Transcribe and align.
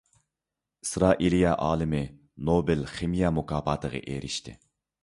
ئىسرائىلىيە 0.85 1.51
ئالىمى 1.67 2.01
نوبېل 2.51 2.83
خىمىيە 2.95 3.35
مۇكاپاتىغا 3.39 4.05
ئېرىشتى. 4.07 4.59